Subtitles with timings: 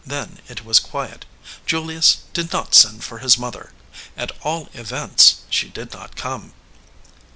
[0.03, 1.25] Then it was quiet.
[1.67, 3.71] Julius did not send for his mother.
[4.17, 6.53] At all events, she did not come.